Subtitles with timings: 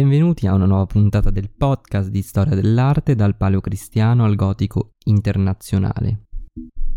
[0.00, 6.22] benvenuti a una nuova puntata del podcast di storia dell'arte dal paleocristiano al gotico internazionale.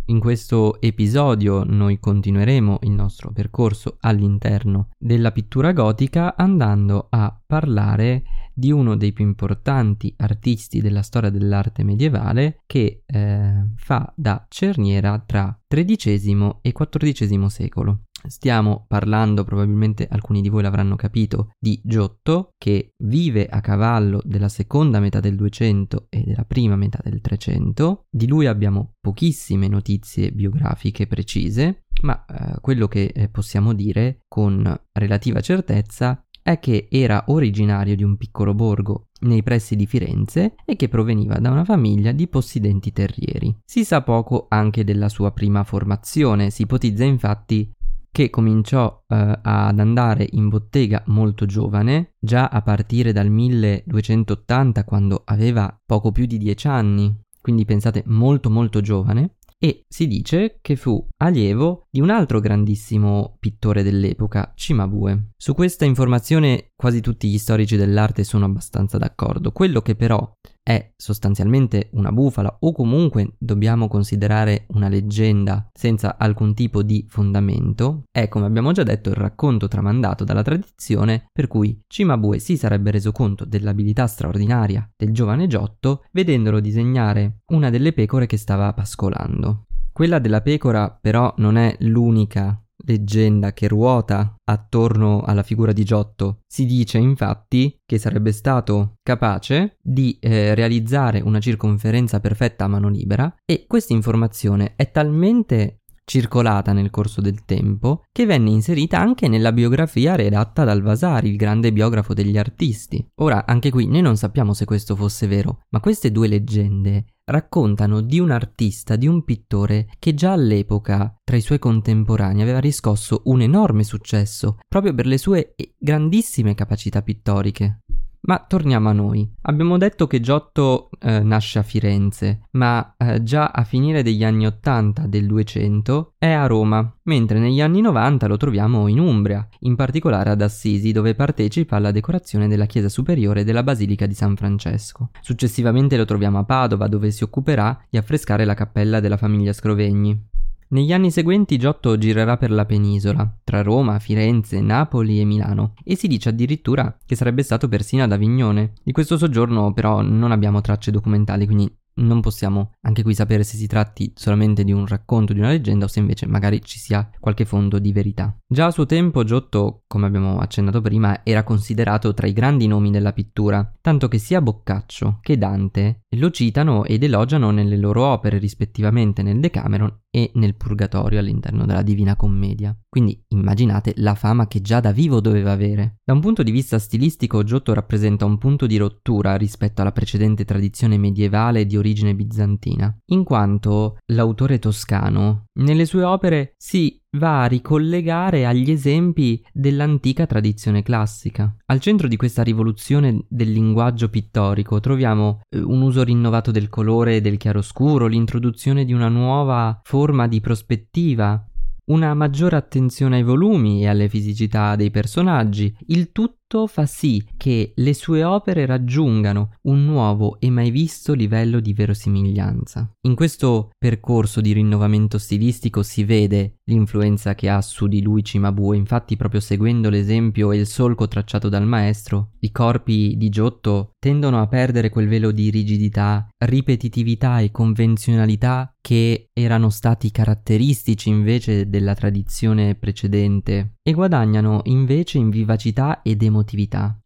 [0.05, 8.23] In questo episodio noi continueremo il nostro percorso all'interno della pittura gotica andando a parlare
[8.53, 15.21] di uno dei più importanti artisti della storia dell'arte medievale che eh, fa da cerniera
[15.25, 18.03] tra XIII e XIV secolo.
[18.25, 24.49] Stiamo parlando, probabilmente alcuni di voi l'avranno capito, di Giotto che vive a cavallo della
[24.49, 28.05] seconda metà del 200 e della prima metà del 300.
[28.09, 34.63] Di lui abbiamo pochissime notizie biografiche precise, ma eh, quello che eh, possiamo dire con
[34.93, 40.75] relativa certezza è che era originario di un piccolo borgo nei pressi di Firenze e
[40.75, 43.55] che proveniva da una famiglia di possidenti terrieri.
[43.63, 47.71] Si sa poco anche della sua prima formazione, si ipotizza infatti
[48.13, 55.23] che cominciò eh, ad andare in bottega molto giovane, già a partire dal 1280 quando
[55.25, 60.75] aveva poco più di 10 anni, quindi pensate molto molto giovane, e si dice che
[60.75, 65.29] fu allievo di un altro grandissimo pittore dell'epoca, Cimabue.
[65.35, 69.51] Su questa informazione quasi tutti gli storici dell'arte sono abbastanza d'accordo.
[69.53, 70.31] Quello che però
[70.63, 78.03] è sostanzialmente una bufala o comunque dobbiamo considerare una leggenda senza alcun tipo di fondamento,
[78.09, 82.91] è come abbiamo già detto il racconto tramandato dalla tradizione per cui Cimabue si sarebbe
[82.91, 89.65] reso conto dell'abilità straordinaria del giovane Giotto vedendolo disegnare una delle pecore che stava pascolando.
[89.91, 96.41] Quella della pecora però non è l'unica leggenda che ruota attorno alla figura di Giotto.
[96.47, 102.89] Si dice infatti che sarebbe stato capace di eh, realizzare una circonferenza perfetta a mano
[102.89, 109.27] libera e questa informazione è talmente circolata nel corso del tempo, che venne inserita anche
[109.27, 113.05] nella biografia redatta dal Vasari, il grande biografo degli artisti.
[113.15, 118.01] Ora, anche qui noi non sappiamo se questo fosse vero, ma queste due leggende raccontano
[118.01, 123.21] di un artista, di un pittore che già all'epoca tra i suoi contemporanei aveva riscosso
[123.25, 127.79] un enorme successo proprio per le sue grandissime capacità pittoriche.
[128.25, 129.29] Ma torniamo a noi.
[129.41, 134.45] Abbiamo detto che Giotto eh, nasce a Firenze, ma eh, già a finire degli anni
[134.45, 139.75] 80 del 200 è a Roma, mentre negli anni 90 lo troviamo in Umbria, in
[139.75, 145.09] particolare ad Assisi, dove partecipa alla decorazione della chiesa superiore della Basilica di San Francesco.
[145.19, 150.31] Successivamente lo troviamo a Padova, dove si occuperà di affrescare la cappella della famiglia Scrovegni.
[150.73, 155.95] Negli anni seguenti Giotto girerà per la penisola, tra Roma, Firenze, Napoli e Milano, e
[155.95, 158.73] si dice addirittura che sarebbe stato persino ad Avignone.
[158.83, 163.55] Di questo soggiorno però non abbiamo tracce documentali, quindi non possiamo anche qui sapere se
[163.55, 167.07] si tratti solamente di un racconto, di una leggenda o se invece magari ci sia
[167.19, 168.35] qualche fondo di verità.
[168.47, 172.89] Già a suo tempo Giotto, come abbiamo accennato prima, era considerato tra i grandi nomi
[172.89, 178.39] della pittura, tanto che sia Boccaccio che Dante lo citano ed elogiano nelle loro opere
[178.39, 182.77] rispettivamente nel Decameron e nel Purgatorio all'interno della Divina Commedia.
[182.87, 185.95] Quindi immaginate la fama che già da vivo doveva avere.
[186.03, 190.45] Da un punto di vista stilistico Giotto rappresenta un punto di rottura rispetto alla precedente
[190.45, 197.47] tradizione medievale di origine bizantina, in quanto l'autore toscano nelle sue opere si va a
[197.47, 201.53] ricollegare agli esempi dell'antica tradizione classica.
[201.65, 207.17] Al centro di questa rivoluzione del linguaggio pittorico troviamo eh, un uso rinnovato del colore
[207.17, 211.45] e del chiaroscuro, l'introduzione di una nuova forma di prospettiva,
[211.85, 217.25] una maggiore attenzione ai volumi e alle fisicità dei personaggi, il tutto tutto fa sì
[217.35, 222.95] che le sue opere raggiungano un nuovo e mai visto livello di verosimiglianza.
[223.07, 228.77] In questo percorso di rinnovamento stilistico si vede l'influenza che ha su di lui Cimabue,
[228.77, 234.39] infatti proprio seguendo l'esempio e il solco tracciato dal maestro, i corpi di Giotto tendono
[234.39, 241.95] a perdere quel velo di rigidità, ripetitività e convenzionalità che erano stati caratteristici invece della
[241.95, 246.42] tradizione precedente e guadagnano invece in vivacità ed emotività.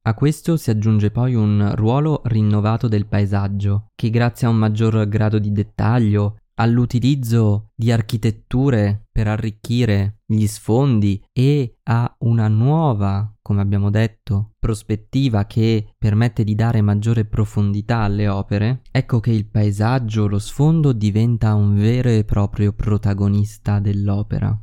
[0.01, 5.07] A questo si aggiunge poi un ruolo rinnovato del paesaggio, che grazie a un maggior
[5.07, 13.61] grado di dettaglio, all'utilizzo di architetture per arricchire gli sfondi e a una nuova, come
[13.61, 20.27] abbiamo detto, prospettiva che permette di dare maggiore profondità alle opere, ecco che il paesaggio,
[20.27, 24.59] lo sfondo diventa un vero e proprio protagonista dell'opera.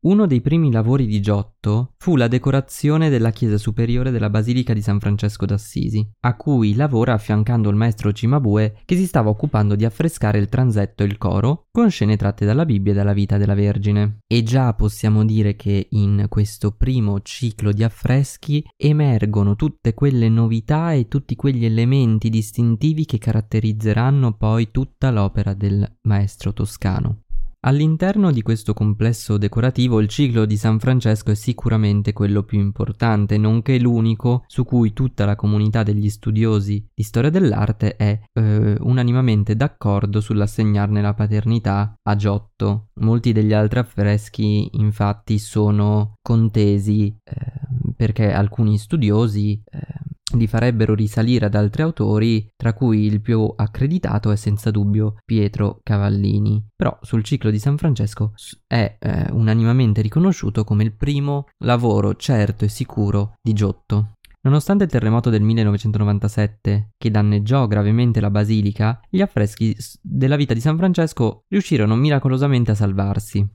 [0.00, 4.80] Uno dei primi lavori di Giotto fu la decorazione della chiesa superiore della Basilica di
[4.80, 9.84] San Francesco d'Assisi, a cui lavora affiancando il maestro Cimabue che si stava occupando di
[9.84, 13.54] affrescare il transetto e il coro con scene tratte dalla Bibbia e dalla vita della
[13.54, 14.18] Vergine.
[14.28, 20.92] E già possiamo dire che in questo primo ciclo di affreschi emergono tutte quelle novità
[20.92, 27.22] e tutti quegli elementi distintivi che caratterizzeranno poi tutta l'opera del maestro toscano.
[27.62, 33.36] All'interno di questo complesso decorativo il ciclo di San Francesco è sicuramente quello più importante,
[33.36, 39.56] nonché l'unico su cui tutta la comunità degli studiosi di storia dell'arte è eh, unanimamente
[39.56, 42.90] d'accordo sull'assegnarne la paternità a Giotto.
[43.00, 49.78] Molti degli altri affreschi infatti sono contesi eh, perché alcuni studiosi eh,
[50.36, 55.80] li farebbero risalire ad altri autori, tra cui il più accreditato è senza dubbio Pietro
[55.82, 56.66] Cavallini.
[56.74, 58.32] Però sul ciclo di San Francesco
[58.66, 64.12] è eh, unanimamente riconosciuto come il primo lavoro certo e sicuro di Giotto.
[64.40, 70.60] Nonostante il terremoto del 1997, che danneggiò gravemente la basilica, gli affreschi della vita di
[70.60, 73.46] San Francesco riuscirono miracolosamente a salvarsi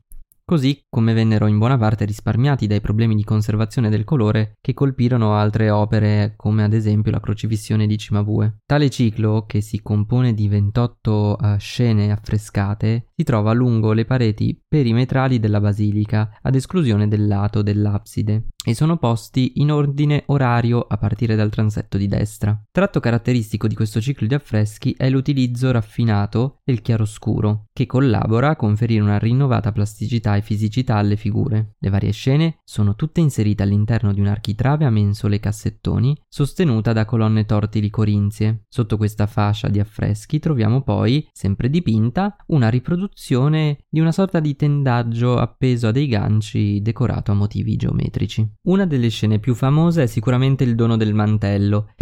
[0.46, 5.36] così come vennero in buona parte risparmiati dai problemi di conservazione del colore che colpirono
[5.36, 8.58] altre opere come ad esempio la crocifissione di Cimabue.
[8.66, 14.06] Tale ciclo, che si compone di 28 uh, eh, scene affrescate, si trova lungo le
[14.06, 20.80] pareti perimetrali della basilica, ad esclusione del lato dell'abside, e sono posti in ordine orario
[20.80, 22.60] a partire dal transetto di destra.
[22.72, 28.56] Tratto caratteristico di questo ciclo di affreschi è l'utilizzo raffinato del chiaroscuro, che collabora a
[28.56, 31.76] conferire una rinnovata plasticità e fisicità alle figure.
[31.80, 37.06] Le varie scene sono tutte inserite all'interno di un'architrave a mensole e cassettoni, sostenuta da
[37.06, 38.66] colonne tortili corinzie.
[38.70, 44.56] Sotto questa fascia di affreschi troviamo poi, sempre dipinta, una riproduzione di una sorta di
[44.56, 48.53] tendaggio appeso a dei ganci decorato a motivi geometrici.
[48.62, 51.94] Una delle scene più famose è sicuramente il dono del mantello,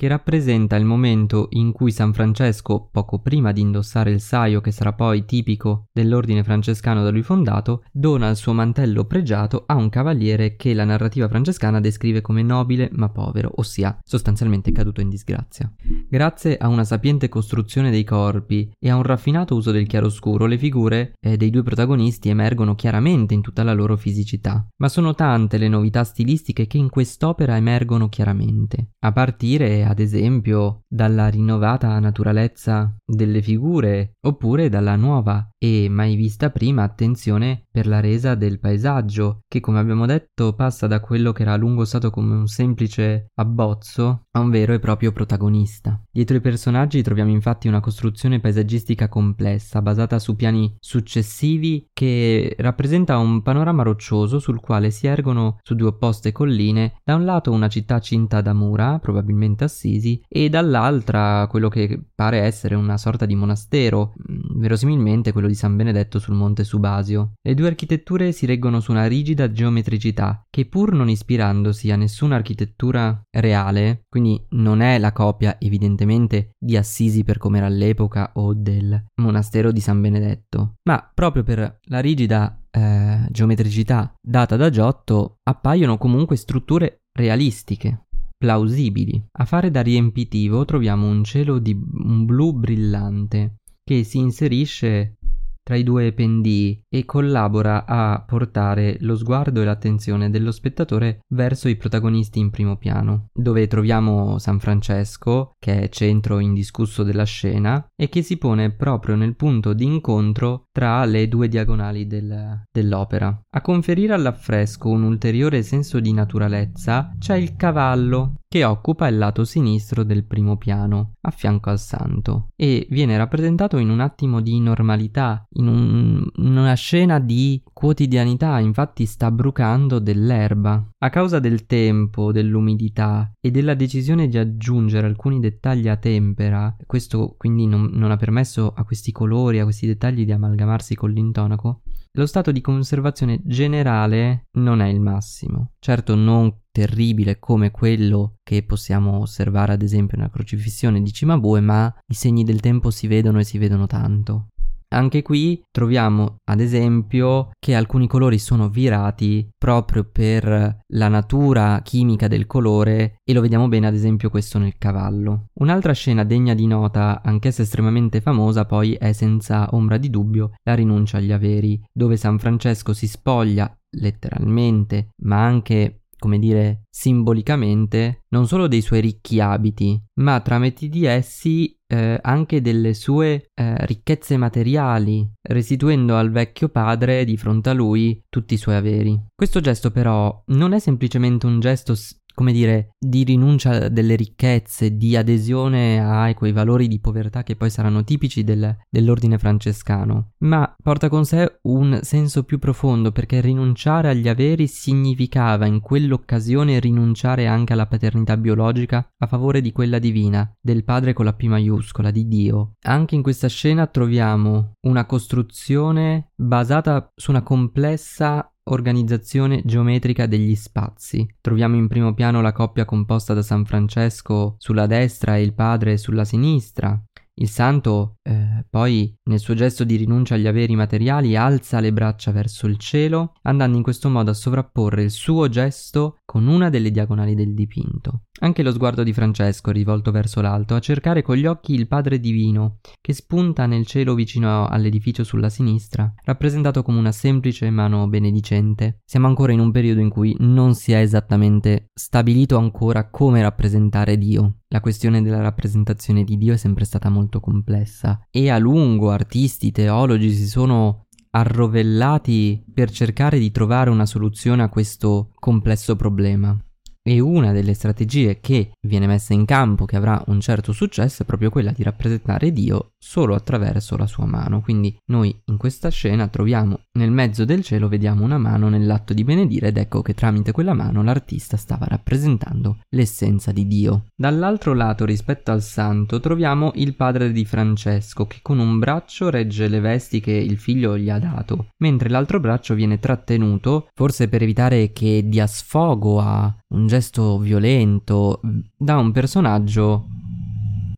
[0.00, 4.70] che rappresenta il momento in cui San Francesco, poco prima di indossare il saio che
[4.70, 9.90] sarà poi tipico dell'ordine francescano da lui fondato, dona il suo mantello pregiato a un
[9.90, 15.70] cavaliere che la narrativa francescana descrive come nobile ma povero, ossia sostanzialmente caduto in disgrazia.
[16.08, 20.56] Grazie a una sapiente costruzione dei corpi e a un raffinato uso del chiaroscuro, le
[20.56, 25.58] figure eh, dei due protagonisti emergono chiaramente in tutta la loro fisicità, ma sono tante
[25.58, 32.94] le novità stilistiche che in quest'opera emergono chiaramente, a partire ad esempio dalla rinnovata naturalezza
[33.04, 39.42] delle figure oppure dalla nuova e mai vista prima attenzione per la resa del paesaggio
[39.46, 43.26] che come abbiamo detto passa da quello che era a lungo stato come un semplice
[43.34, 46.02] abbozzo a un vero e proprio protagonista.
[46.10, 53.18] Dietro i personaggi troviamo infatti una costruzione paesaggistica complessa basata su piani successivi che rappresenta
[53.18, 57.68] un panorama roccioso sul quale si ergono su due opposte colline da un lato una
[57.68, 63.34] città cinta da mura probabilmente Assisi e dall'altra quello che pare essere una sorta di
[63.34, 67.32] monastero, mm, verosimilmente quello di San Benedetto sul monte Subasio.
[67.42, 72.36] Le due architetture si reggono su una rigida geometricità che pur non ispirandosi a nessuna
[72.36, 78.54] architettura reale, quindi non è la copia evidentemente di Assisi per come era all'epoca o
[78.54, 85.38] del monastero di San Benedetto, ma proprio per la rigida eh, geometricità data da Giotto
[85.42, 88.04] appaiono comunque strutture realistiche
[88.40, 89.22] plausibili.
[89.32, 95.16] A fare da riempitivo troviamo un cielo di un blu brillante che si inserisce
[95.62, 101.68] tra i due pendii e collabora a portare lo sguardo e l'attenzione dello spettatore verso
[101.68, 107.86] i protagonisti in primo piano, dove troviamo San Francesco, che è centro indiscusso della scena,
[107.94, 113.40] e che si pone proprio nel punto di incontro tra le due diagonali del, dell'opera.
[113.50, 119.44] A conferire all'affresco un ulteriore senso di naturalezza c'è il cavallo, che occupa il lato
[119.44, 124.58] sinistro del primo piano, a fianco al santo, e viene rappresentato in un attimo di
[124.58, 130.82] normalità, in, un, in una scena di quotidianità, infatti sta brucando dell'erba.
[130.98, 137.34] A causa del tempo, dell'umidità e della decisione di aggiungere alcuni dettagli a tempera, questo
[137.36, 141.82] quindi non, non ha permesso a questi colori, a questi dettagli di amalgamarsi con l'intonaco,
[142.14, 145.72] lo stato di conservazione generale non è il massimo.
[145.78, 151.92] Certo non terribile come quello che possiamo osservare ad esempio nella crocifissione di Cimabue, ma
[152.06, 154.48] i segni del tempo si vedono e si vedono tanto.
[154.92, 162.26] Anche qui troviamo ad esempio che alcuni colori sono virati proprio per la natura chimica
[162.26, 165.46] del colore e lo vediamo bene ad esempio questo nel cavallo.
[165.60, 170.74] Un'altra scena degna di nota, anch'essa estremamente famosa, poi è senza ombra di dubbio la
[170.74, 178.46] rinuncia agli averi, dove San Francesco si spoglia letteralmente, ma anche come dire, simbolicamente, non
[178.46, 184.36] solo dei suoi ricchi abiti, ma tramite di essi eh, anche delle sue eh, ricchezze
[184.36, 189.20] materiali, restituendo al vecchio padre di fronte a lui tutti i suoi averi.
[189.34, 191.94] Questo gesto però non è semplicemente un gesto
[192.34, 197.70] come dire, di rinuncia delle ricchezze, di adesione a quei valori di povertà che poi
[197.70, 204.08] saranno tipici del, dell'ordine francescano, ma porta con sé un senso più profondo perché rinunciare
[204.08, 210.50] agli averi significava in quell'occasione rinunciare anche alla paternità biologica a favore di quella divina,
[210.60, 212.74] del padre con la P maiuscola, di Dio.
[212.82, 221.26] Anche in questa scena troviamo una costruzione basata su una complessa organizzazione geometrica degli spazi.
[221.40, 225.96] Troviamo in primo piano la coppia composta da San Francesco sulla destra e il padre
[225.96, 227.02] sulla sinistra,
[227.34, 232.30] il santo eh, poi nel suo gesto di rinuncia agli averi materiali alza le braccia
[232.30, 236.92] verso il cielo, andando in questo modo a sovrapporre il suo gesto con una delle
[236.92, 238.26] diagonali del dipinto.
[238.42, 242.20] Anche lo sguardo di Francesco, rivolto verso l'alto, a cercare con gli occhi il Padre
[242.20, 249.00] Divino, che spunta nel cielo vicino all'edificio sulla sinistra, rappresentato come una semplice mano benedicente.
[249.04, 254.16] Siamo ancora in un periodo in cui non si è esattamente stabilito ancora come rappresentare
[254.16, 254.58] Dio.
[254.68, 259.72] La questione della rappresentazione di Dio è sempre stata molto complessa e a lungo artisti,
[259.72, 266.56] teologi si sono arrovellati per cercare di trovare una soluzione a questo complesso problema.
[267.02, 271.26] E una delle strategie che viene messa in campo, che avrà un certo successo, è
[271.26, 274.60] proprio quella di rappresentare Dio solo attraverso la sua mano.
[274.60, 279.24] Quindi noi in questa scena troviamo nel mezzo del cielo, vediamo una mano nell'atto di
[279.24, 284.04] benedire ed ecco che tramite quella mano l'artista stava rappresentando l'essenza di Dio.
[284.14, 289.68] Dall'altro lato rispetto al santo troviamo il padre di Francesco che con un braccio regge
[289.68, 294.42] le vesti che il figlio gli ha dato, mentre l'altro braccio viene trattenuto, forse per
[294.42, 298.40] evitare che dia sfogo a un gesto violento
[298.76, 300.06] da un personaggio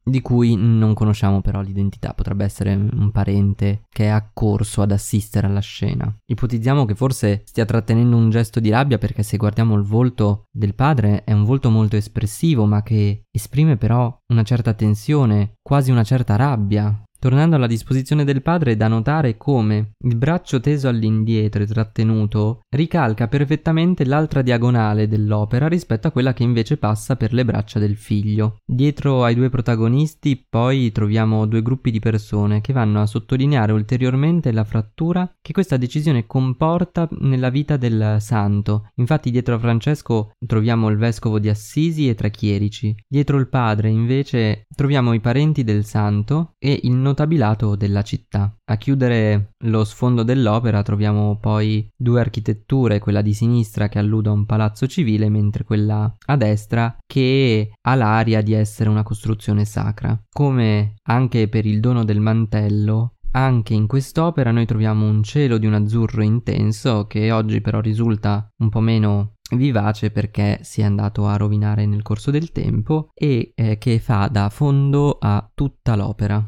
[0.04, 5.47] di cui non conosciamo però l'identità, potrebbe essere un parente che è accorso ad assistere
[5.47, 6.12] alla scena.
[6.26, 10.75] Ipotizziamo che forse stia trattenendo un gesto di rabbia perché se guardiamo il volto del
[10.75, 16.04] padre è un volto molto espressivo ma che esprime però una certa tensione, quasi una
[16.04, 17.02] certa rabbia.
[17.22, 22.62] Tornando alla disposizione del padre, è da notare come il braccio teso all'indietro e trattenuto
[22.68, 27.94] ricalca perfettamente l'altra diagonale dell'opera rispetto a quella che invece passa per le braccia del
[27.94, 28.56] figlio.
[28.66, 34.50] Dietro ai due protagonisti poi troviamo due gruppi di persone che vanno a sottolineare ulteriormente
[34.50, 38.88] la frattura che questa decisione comporta nella vita del santo.
[38.94, 42.94] Infatti dietro a Francesco troviamo il vescovo di Assisi e tre chierici.
[43.06, 48.56] Dietro il padre invece troviamo i parenti del santo e il notabilato della città.
[48.64, 54.32] A chiudere lo sfondo dell'opera troviamo poi due architetture, quella di sinistra che allude a
[54.32, 60.18] un palazzo civile, mentre quella a destra che ha l'aria di essere una costruzione sacra.
[60.30, 65.66] Come anche per il dono del mantello, anche in quest'opera noi troviamo un cielo di
[65.66, 71.26] un azzurro intenso che oggi però risulta un po' meno vivace perché si è andato
[71.26, 76.44] a rovinare nel corso del tempo e eh, che fa da fondo a tutta l'opera.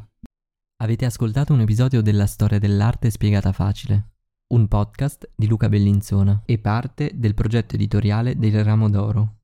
[0.83, 4.13] Avete ascoltato un episodio della storia dell'arte spiegata facile,
[4.49, 9.44] un podcast di Luca Bellinzona e parte del progetto editoriale del Ramo d'Oro.